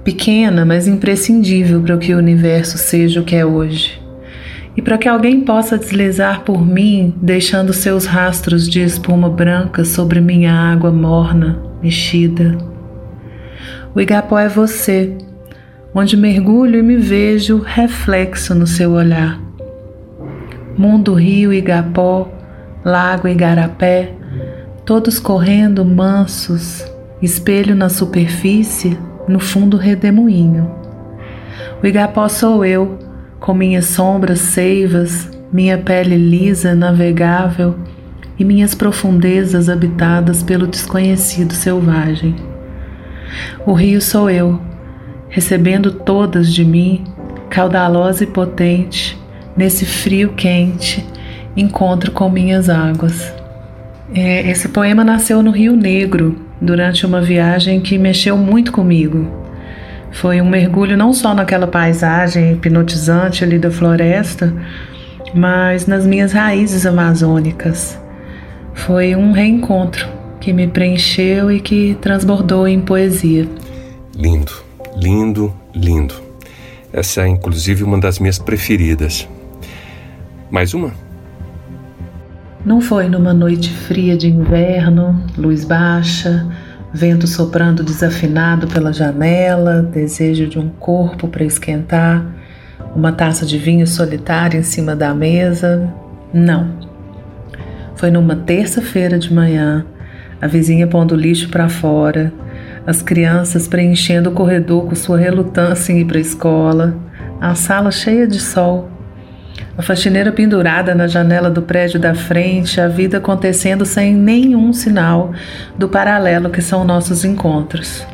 pequena, 0.09 0.65
mas 0.65 0.89
imprescindível 0.89 1.83
para 1.83 1.99
que 1.99 2.15
o 2.15 2.17
universo 2.17 2.79
seja 2.79 3.21
o 3.21 3.25
que 3.25 3.37
é 3.37 3.45
hoje. 3.45 4.01
E 4.75 4.81
para 4.81 4.97
que 4.97 5.07
alguém 5.07 5.43
possa 5.43 5.77
deslizar 5.77 6.45
por 6.45 6.67
mim, 6.67 7.15
deixando 7.21 7.75
seus 7.75 8.07
rastros 8.07 8.67
de 8.67 8.81
espuma 8.81 9.29
branca 9.29 9.85
sobre 9.85 10.19
minha 10.19 10.55
água 10.55 10.91
morna, 10.91 11.61
mexida. 11.83 12.57
O 13.95 14.01
igapó 14.01 14.39
é 14.39 14.49
você, 14.49 15.15
onde 15.95 16.17
mergulho 16.17 16.79
e 16.79 16.83
me 16.83 16.97
vejo 16.97 17.59
reflexo 17.59 18.55
no 18.55 18.67
seu 18.67 18.93
olhar. 18.93 19.39
Mundo, 20.75 21.13
rio, 21.13 21.53
igapó, 21.53 22.33
lago, 22.83 23.29
igarapé, 23.29 24.15
todos 24.87 25.19
correndo 25.19 25.85
mansos, 25.85 26.83
espelho 27.21 27.77
na 27.77 27.91
superfície, 27.91 28.97
no 29.29 29.39
fundo 29.39 29.77
redemoinho. 29.77 30.71
O 31.83 31.87
igapó 31.87 32.29
sou 32.29 32.65
eu, 32.65 32.99
com 33.39 33.55
minhas 33.55 33.87
sombras 33.87 34.41
seivas, 34.41 35.31
minha 35.53 35.79
pele 35.79 36.17
lisa, 36.17 36.75
navegável 36.75 37.77
e 38.39 38.45
minhas 38.45 38.75
profundezas 38.75 39.69
habitadas 39.69 40.43
pelo 40.43 40.67
desconhecido 40.67 41.53
selvagem. 41.53 42.35
O 43.67 43.73
rio 43.73 44.01
sou 44.01 44.31
eu, 44.31 44.61
recebendo 45.29 45.93
todas 45.93 46.53
de 46.53 46.65
mim, 46.65 47.05
caudalosa 47.51 48.25
e 48.25 48.27
potente, 48.27 49.19
nesse 49.57 49.85
frio 49.85 50.31
quente, 50.35 51.05
encontro 51.57 52.13
com 52.13 52.31
minhas 52.31 52.69
águas. 52.69 53.33
É, 54.15 54.49
esse 54.51 54.69
poema 54.69 55.05
nasceu 55.05 55.43
no 55.43 55.51
Rio 55.51 55.77
Negro, 55.77 56.48
durante 56.61 57.07
uma 57.07 57.21
viagem 57.21 57.81
que 57.81 57.99
mexeu 57.99 58.37
muito 58.37 58.73
comigo. 58.73 59.27
Foi 60.11 60.41
um 60.41 60.49
mergulho 60.49 60.97
não 60.97 61.13
só 61.13 61.35
naquela 61.35 61.67
paisagem 61.67 62.53
hipnotizante 62.53 63.45
ali 63.45 63.59
da 63.59 63.71
floresta, 63.71 64.53
mas 65.35 65.87
nas 65.87 66.07
minhas 66.07 66.33
raízes 66.33 66.87
amazônicas. 66.87 68.01
Foi 68.75 69.15
um 69.15 69.33
reencontro 69.33 70.09
que 70.41 70.53
me 70.53 70.67
preencheu 70.67 71.51
e 71.51 71.61
que 71.61 71.97
transbordou 72.01 72.67
em 72.67 72.81
poesia. 72.81 73.49
Lindo, 74.15 74.53
lindo, 74.97 75.55
lindo. 75.75 76.15
Essa 76.93 77.23
é 77.23 77.29
inclusive 77.29 77.85
uma 77.85 77.99
das 77.99 78.19
minhas 78.19 78.39
preferidas. 78.39 79.29
Mais 80.51 80.73
uma? 80.73 80.93
Não 82.69 82.83
foi 82.83 83.09
numa 83.09 83.33
noite 83.33 83.73
fria 83.73 84.15
de 84.15 84.29
inverno, 84.29 85.25
luz 85.39 85.65
baixa, 85.65 86.47
vento 86.93 87.27
soprando 87.27 87.83
desafinado 87.83 88.69
pela 88.69 88.93
janela, 88.93 89.81
desejo 89.81 90.47
de 90.47 90.59
um 90.59 90.69
corpo 90.69 91.29
para 91.29 91.45
esquentar, 91.45 92.27
uma 92.95 93.11
taça 93.11 93.47
de 93.47 93.57
vinho 93.57 93.87
solitário 93.87 94.61
em 94.61 94.63
cima 94.63 94.95
da 94.95 95.15
mesa. 95.15 95.91
Não. 96.31 96.69
Foi 97.97 98.11
numa 98.11 98.37
terça-feira 98.37 99.19
de 99.19 99.33
manhã, 99.33 99.87
a 100.39 100.47
vizinha 100.47 100.87
pondo 100.87 101.17
lixo 101.17 101.49
para 101.49 101.71
fora, 101.71 102.31
as 102.87 103.01
crianças 103.01 103.67
preenchendo 103.67 104.29
o 104.29 104.35
corredor 104.35 104.85
com 104.85 104.95
sua 104.95 105.17
relutância 105.17 105.91
em 105.91 106.01
ir 106.01 106.05
para 106.05 106.19
a 106.19 106.21
escola, 106.21 106.95
a 107.41 107.55
sala 107.55 107.91
cheia 107.91 108.29
de 108.29 108.39
sol 108.39 108.98
a 109.79 109.83
faxineira 109.83 110.33
pendurada 110.33 110.93
na 110.93 111.07
janela 111.07 111.49
do 111.49 111.63
prédio 111.63 112.01
da 112.01 112.13
frente, 112.13 112.81
a 112.81 112.89
vida 112.89 113.19
acontecendo 113.19 113.87
sem 113.87 114.13
nenhum 114.13 114.73
sinal 114.73 115.31
do 115.79 115.89
paralelo 115.89 116.51
que 116.51 116.61
são 116.61 116.85
nossos 116.85 117.25
encontros. 117.25 118.05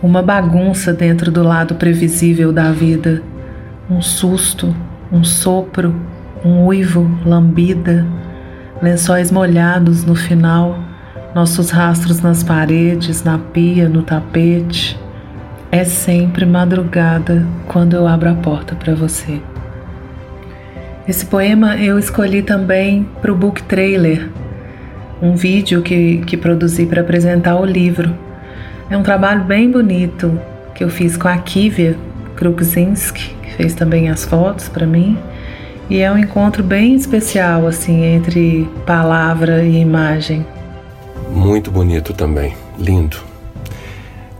Uma 0.00 0.22
bagunça 0.22 0.92
dentro 0.92 1.32
do 1.32 1.42
lado 1.42 1.74
previsível 1.74 2.52
da 2.52 2.70
vida. 2.70 3.20
Um 3.90 4.00
susto, 4.00 4.72
um 5.10 5.24
sopro, 5.24 5.96
um 6.44 6.64
uivo, 6.64 7.10
lambida, 7.26 8.06
lençóis 8.80 9.32
molhados 9.32 10.04
no 10.04 10.14
final, 10.14 10.78
nossos 11.34 11.70
rastros 11.70 12.20
nas 12.20 12.44
paredes, 12.44 13.24
na 13.24 13.36
pia, 13.36 13.88
no 13.88 14.02
tapete. 14.04 14.96
É 15.72 15.82
sempre 15.82 16.46
madrugada 16.46 17.44
quando 17.66 17.94
eu 17.94 18.06
abro 18.06 18.30
a 18.30 18.34
porta 18.34 18.76
para 18.76 18.94
você. 18.94 19.42
Esse 21.06 21.26
poema 21.26 21.76
eu 21.76 21.98
escolhi 21.98 22.42
também 22.42 23.06
para 23.20 23.30
o 23.30 23.36
book 23.36 23.62
trailer, 23.64 24.30
um 25.20 25.36
vídeo 25.36 25.82
que, 25.82 26.18
que 26.26 26.34
produzi 26.34 26.86
para 26.86 27.02
apresentar 27.02 27.56
o 27.60 27.64
livro. 27.66 28.14
É 28.88 28.96
um 28.96 29.02
trabalho 29.02 29.44
bem 29.44 29.70
bonito 29.70 30.40
que 30.74 30.82
eu 30.82 30.88
fiz 30.88 31.14
com 31.14 31.28
a 31.28 31.36
Kivia 31.36 31.94
Krukzinski, 32.36 33.34
que 33.42 33.52
fez 33.52 33.74
também 33.74 34.08
as 34.08 34.24
fotos 34.24 34.70
para 34.70 34.86
mim. 34.86 35.18
E 35.90 35.98
é 36.00 36.10
um 36.10 36.16
encontro 36.16 36.62
bem 36.62 36.94
especial, 36.94 37.66
assim, 37.66 38.02
entre 38.02 38.66
palavra 38.86 39.62
e 39.62 39.76
imagem. 39.76 40.46
Muito 41.30 41.70
bonito 41.70 42.14
também, 42.14 42.54
lindo. 42.78 43.18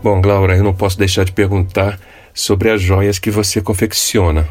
Bom, 0.01 0.19
Glaura, 0.19 0.57
eu 0.57 0.63
não 0.63 0.73
posso 0.73 0.97
deixar 0.97 1.25
de 1.25 1.31
perguntar 1.31 1.99
sobre 2.33 2.71
as 2.71 2.81
joias 2.81 3.19
que 3.19 3.29
você 3.29 3.61
confecciona 3.61 4.47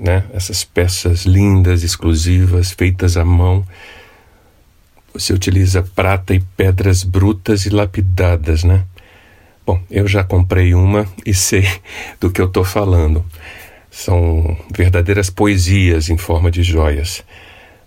né? 0.00 0.24
Essas 0.32 0.64
peças 0.64 1.26
lindas, 1.26 1.82
exclusivas, 1.82 2.70
feitas 2.72 3.18
à 3.18 3.24
mão. 3.24 3.64
Você 5.12 5.34
utiliza 5.34 5.82
prata 5.82 6.34
e 6.34 6.40
pedras 6.56 7.04
brutas 7.04 7.66
e 7.66 7.70
lapidadas, 7.70 8.64
né? 8.64 8.84
Bom, 9.66 9.78
eu 9.90 10.08
já 10.08 10.24
comprei 10.24 10.74
uma 10.74 11.06
e 11.26 11.34
sei 11.34 11.68
do 12.18 12.30
que 12.30 12.40
eu 12.40 12.46
estou 12.46 12.64
falando. 12.64 13.24
São 13.90 14.56
verdadeiras 14.74 15.28
poesias 15.28 16.08
em 16.08 16.16
forma 16.16 16.50
de 16.50 16.62
joias. 16.62 17.22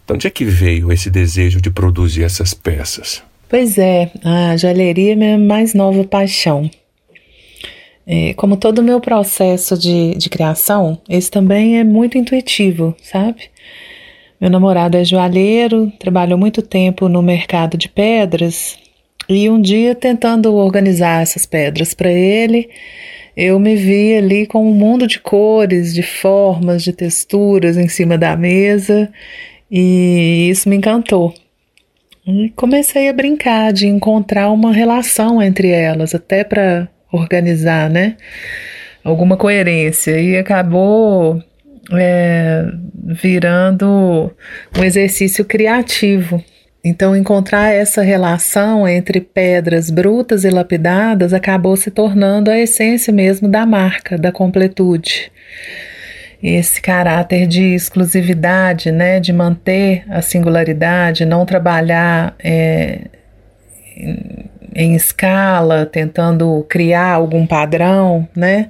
De 0.06 0.14
onde 0.14 0.28
é 0.28 0.30
que 0.30 0.46
veio 0.46 0.92
esse 0.92 1.10
desejo 1.10 1.60
de 1.60 1.72
produzir 1.72 2.24
essas 2.24 2.54
peças? 2.54 3.24
Pois 3.50 3.78
é, 3.78 4.12
a 4.24 4.56
joalheria 4.58 5.14
é 5.14 5.16
minha 5.16 5.38
mais 5.38 5.74
nova 5.74 6.04
paixão. 6.04 6.70
É, 8.06 8.34
como 8.34 8.58
todo 8.58 8.80
o 8.80 8.84
meu 8.84 9.00
processo 9.00 9.78
de, 9.78 10.16
de 10.16 10.30
criação, 10.30 11.02
esse 11.10 11.32
também 11.32 11.80
é 11.80 11.84
muito 11.84 12.18
intuitivo, 12.18 12.96
sabe? 13.02 13.50
Meu 14.40 14.50
namorado 14.50 14.98
é 14.98 15.06
joalheiro, 15.06 15.92
trabalhou 15.98 16.38
muito 16.38 16.62
tempo 16.62 17.08
no 17.08 17.22
mercado 17.22 17.78
de 17.78 17.88
pedras 17.88 18.78
e 19.30 19.50
um 19.50 19.62
dia 19.62 19.96
tentando 19.96 20.54
organizar 20.54 21.22
essas 21.22 21.46
pedras 21.46 21.94
para 21.94 22.12
ele, 22.12 22.70
eu 23.36 23.58
me 23.58 23.76
vi 23.76 24.16
ali 24.16 24.46
com 24.46 24.68
um 24.70 24.74
mundo 24.74 25.08
de 25.08 25.20
cores, 25.20 25.94
de 25.94 26.04
formas, 26.04 26.84
de 26.84 26.94
texturas 26.94 27.78
em 27.78 27.88
cima 27.88 28.18
da 28.18 28.36
mesa 28.36 29.10
e 29.72 30.50
isso 30.50 30.70
me 30.70 30.76
encantou. 30.76 31.34
E 32.28 32.50
comecei 32.56 33.10
a 33.10 33.14
brincar 33.14 33.74
de 33.74 33.88
encontrar 33.88 34.52
uma 34.52 34.72
relação 34.72 35.42
entre 35.42 35.70
elas, 35.70 36.14
até 36.14 36.44
para 36.44 36.88
organizar, 37.14 37.90
né? 37.90 38.18
Alguma 39.04 39.38
coerência. 39.38 40.20
E 40.20 40.36
acabou 40.38 41.42
é, 41.92 42.66
virando 43.06 44.32
um 44.78 44.84
exercício 44.84 45.46
criativo. 45.46 46.44
Então, 46.84 47.16
encontrar 47.16 47.72
essa 47.72 48.02
relação 48.02 48.86
entre 48.88 49.22
pedras 49.22 49.90
brutas 49.90 50.44
e 50.44 50.50
lapidadas 50.50 51.34
acabou 51.34 51.78
se 51.78 51.90
tornando 51.90 52.52
a 52.52 52.60
essência 52.60 53.14
mesmo 53.14 53.48
da 53.48 53.66
marca, 53.66 54.18
da 54.18 54.32
completude. 54.34 55.32
Esse 56.42 56.82
caráter 56.82 57.48
de 57.48 57.74
exclusividade, 57.74 58.92
né, 58.92 59.18
de 59.22 59.32
manter 59.32 60.04
a 60.10 60.22
singularidade, 60.22 61.24
não 61.24 61.46
trabalhar 61.46 62.36
é, 62.44 63.00
em, 64.76 64.96
escala, 64.96 65.86
tentando 65.86 66.66
criar 66.70 67.14
algum 67.14 67.46
padrão, 67.46 68.28
né? 68.36 68.70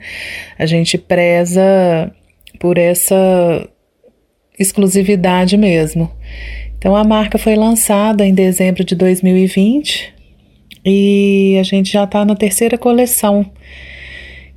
A 0.58 0.66
gente 0.66 0.98
preza 0.98 2.12
por 2.60 2.78
essa 2.78 3.68
exclusividade 4.58 5.58
mesmo. 5.58 6.12
Então 6.78 6.96
a 6.96 7.04
marca 7.04 7.38
foi 7.38 7.56
lançada 7.56 8.26
em 8.26 8.34
dezembro 8.34 8.84
de 8.84 8.96
2020 8.96 10.14
e 10.86 11.58
a 11.60 11.64
gente 11.64 11.92
já 11.92 12.04
está 12.04 12.26
na 12.26 12.36
terceira 12.36 12.78
coleção 12.78 13.50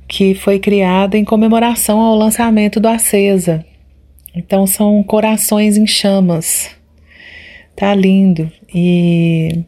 que 0.07 0.33
foi 0.33 0.59
criada 0.59 1.17
em 1.17 1.25
comemoração 1.25 1.99
ao 1.99 2.15
lançamento 2.15 2.79
do 2.79 2.87
Acesa. 2.87 3.65
Então 4.35 4.65
são 4.65 5.01
corações 5.03 5.77
em 5.77 5.85
chamas. 5.85 6.69
Tá 7.75 7.93
lindo 7.93 8.51
e, 8.73 9.63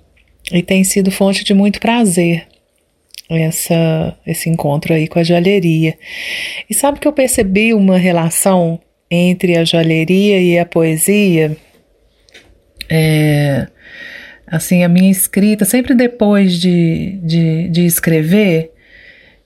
e 0.51 0.63
tem 0.63 0.83
sido 0.83 1.11
fonte 1.11 1.43
de 1.43 1.53
muito 1.53 1.79
prazer 1.79 2.47
essa, 3.29 4.17
esse 4.25 4.49
encontro 4.49 4.93
aí 4.93 5.07
com 5.07 5.19
a 5.19 5.23
joalheria. 5.23 5.97
E 6.69 6.73
sabe 6.73 6.99
que 6.99 7.07
eu 7.07 7.13
percebi 7.13 7.73
uma 7.73 7.97
relação 7.97 8.79
entre 9.09 9.57
a 9.57 9.63
joalheria 9.63 10.41
e 10.41 10.57
a 10.57 10.65
poesia? 10.65 11.55
É, 12.89 13.67
assim, 14.47 14.83
a 14.83 14.89
minha 14.89 15.11
escrita, 15.11 15.63
sempre 15.63 15.93
depois 15.93 16.59
de, 16.59 17.19
de, 17.23 17.69
de 17.69 17.85
escrever, 17.85 18.71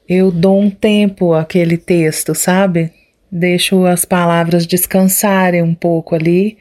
eu 0.07 0.31
dou 0.31 0.59
um 0.61 0.69
tempo 0.69 1.33
àquele 1.33 1.77
texto, 1.77 2.33
sabe? 2.33 2.91
Deixo 3.29 3.85
as 3.85 4.05
palavras 4.05 4.65
descansarem 4.65 5.61
um 5.61 5.73
pouco 5.73 6.15
ali, 6.15 6.57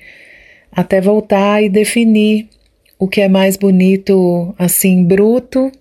até 0.72 1.00
voltar 1.00 1.62
e 1.62 1.68
definir 1.68 2.48
o 3.02 3.08
que 3.08 3.20
é 3.20 3.28
mais 3.28 3.56
bonito, 3.56 4.54
assim, 4.56 5.04
bruto, 5.04 5.72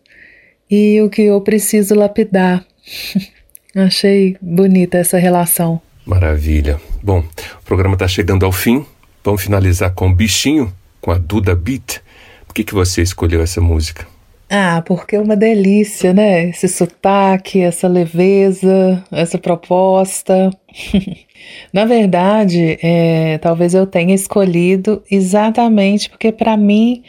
e 0.67 0.99
o 1.01 1.07
que 1.07 1.21
eu 1.21 1.39
preciso 1.39 1.93
lapidar. 1.93 2.65
Achei 3.75 4.35
bonita 4.41 4.97
essa 4.97 5.19
relação. 5.19 5.79
Maravilha. 6.03 6.81
Bom, 7.03 7.19
o 7.19 7.63
programa 7.63 7.93
está 7.93 8.07
chegando 8.07 8.43
ao 8.43 8.51
fim. 8.51 8.83
Vamos 9.23 9.43
finalizar 9.43 9.93
com 9.93 10.11
Bichinho, 10.11 10.73
com 10.99 11.11
a 11.11 11.19
Duda 11.19 11.55
Beat. 11.55 12.01
Por 12.47 12.55
que, 12.55 12.63
que 12.63 12.73
você 12.73 13.03
escolheu 13.03 13.43
essa 13.43 13.61
música? 13.61 14.07
Ah, 14.53 14.83
porque 14.85 15.15
é 15.15 15.19
uma 15.19 15.37
delícia, 15.37 16.13
né? 16.13 16.49
Esse 16.49 16.67
sotaque, 16.67 17.61
essa 17.61 17.87
leveza, 17.87 19.01
essa 19.09 19.37
proposta. 19.37 20.49
Na 21.71 21.85
verdade, 21.85 22.77
é, 22.83 23.37
talvez 23.37 23.73
eu 23.73 23.87
tenha 23.87 24.13
escolhido 24.13 25.01
exatamente 25.09 26.09
porque 26.09 26.33
para 26.33 26.57
mim 26.57 27.01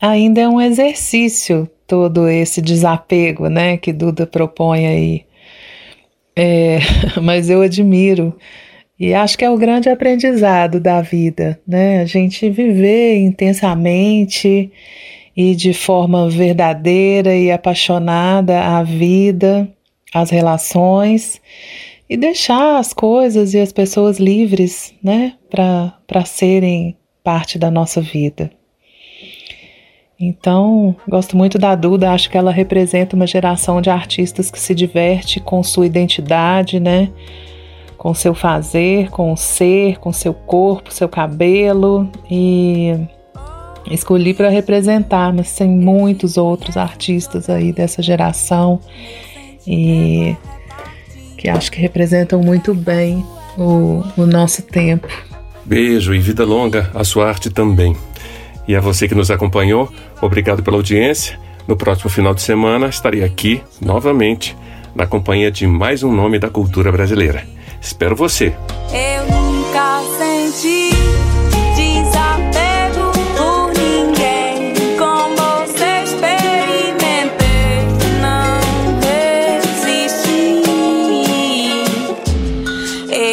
ainda 0.00 0.40
é 0.40 0.48
um 0.48 0.58
exercício 0.58 1.68
todo 1.86 2.28
esse 2.28 2.62
desapego, 2.62 3.48
né, 3.48 3.76
que 3.76 3.92
Duda 3.92 4.26
propõe 4.26 4.86
aí. 4.86 5.26
É, 6.34 6.78
mas 7.22 7.50
eu 7.50 7.60
admiro 7.60 8.34
e 8.98 9.12
acho 9.12 9.36
que 9.36 9.44
é 9.44 9.50
o 9.50 9.58
grande 9.58 9.90
aprendizado 9.90 10.80
da 10.80 11.02
vida, 11.02 11.60
né? 11.66 12.00
A 12.00 12.06
gente 12.06 12.48
viver 12.48 13.18
intensamente 13.18 14.72
e 15.36 15.54
de 15.54 15.74
forma 15.74 16.28
verdadeira 16.30 17.34
e 17.36 17.50
apaixonada 17.50 18.60
a 18.60 18.82
vida, 18.82 19.68
as 20.14 20.30
relações 20.30 21.40
e 22.08 22.16
deixar 22.16 22.78
as 22.78 22.92
coisas 22.92 23.52
e 23.52 23.60
as 23.60 23.72
pessoas 23.72 24.18
livres, 24.18 24.94
né, 25.02 25.34
para 25.50 26.24
serem 26.24 26.96
parte 27.22 27.58
da 27.58 27.70
nossa 27.70 28.00
vida. 28.00 28.50
Então, 30.18 30.96
gosto 31.06 31.36
muito 31.36 31.58
da 31.58 31.74
Duda, 31.74 32.12
acho 32.12 32.30
que 32.30 32.38
ela 32.38 32.50
representa 32.50 33.14
uma 33.14 33.26
geração 33.26 33.82
de 33.82 33.90
artistas 33.90 34.50
que 34.50 34.58
se 34.58 34.74
diverte 34.74 35.40
com 35.40 35.62
sua 35.62 35.84
identidade, 35.84 36.80
né? 36.80 37.12
com 37.96 38.14
seu 38.14 38.34
fazer, 38.34 39.10
com 39.10 39.32
o 39.32 39.36
ser, 39.36 39.98
com 39.98 40.12
seu 40.12 40.32
corpo, 40.32 40.92
seu 40.92 41.08
cabelo 41.08 42.08
e 42.30 42.94
escolhi 43.90 44.34
para 44.34 44.48
representar, 44.48 45.32
mas 45.32 45.54
tem 45.54 45.68
muitos 45.68 46.36
outros 46.36 46.76
artistas 46.76 47.48
aí 47.48 47.72
dessa 47.72 48.02
geração 48.02 48.80
e 49.66 50.36
que 51.36 51.48
acho 51.48 51.70
que 51.70 51.80
representam 51.80 52.40
muito 52.40 52.74
bem 52.74 53.24
o, 53.56 54.02
o 54.16 54.26
nosso 54.26 54.62
tempo. 54.62 55.08
Beijo 55.64 56.14
e 56.14 56.18
vida 56.18 56.44
longa 56.44 56.90
a 56.94 57.04
sua 57.04 57.28
arte 57.28 57.50
também. 57.50 57.96
E 58.68 58.74
a 58.74 58.80
você 58.80 59.06
que 59.06 59.14
nos 59.14 59.30
acompanhou, 59.30 59.92
obrigado 60.20 60.62
pela 60.62 60.76
audiência. 60.76 61.38
No 61.66 61.76
próximo 61.76 62.08
final 62.08 62.34
de 62.34 62.42
semana 62.42 62.86
estarei 62.86 63.22
aqui 63.22 63.60
novamente 63.80 64.56
na 64.94 65.06
companhia 65.06 65.50
de 65.50 65.66
mais 65.66 66.02
um 66.02 66.12
nome 66.12 66.38
da 66.38 66.48
cultura 66.48 66.90
brasileira. 66.90 67.44
Espero 67.80 68.16
você. 68.16 68.54
Eu 68.92 69.26
nunca 69.26 70.00
senti 70.18 70.95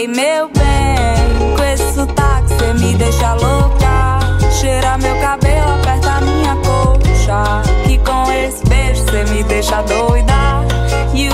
Ei, 0.04 0.08
meu 0.08 0.50
bem, 0.50 1.56
com 1.56 1.64
esse 1.64 1.94
sotaque 1.94 2.50
você 2.50 2.74
me 2.74 2.94
deixa 2.96 3.36
louca. 3.36 4.20
Cheira 4.52 4.98
meu 4.98 5.16
cabelo, 5.22 5.76
aperta 5.76 6.20
minha 6.20 6.58
coxa. 6.58 7.62
Que 7.86 7.98
com 8.00 8.30
esse 8.34 8.66
beijo 8.66 9.02
você 9.06 9.24
me 9.34 9.44
deixa 9.44 9.82
doida. 9.84 10.34
E 11.14 11.30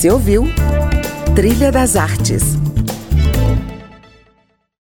Você 0.00 0.10
ouviu 0.10 0.44
Trilha 1.34 1.70
das 1.70 1.94
Artes 1.94 2.56